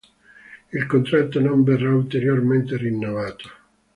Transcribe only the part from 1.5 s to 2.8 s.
verrà ulteriormente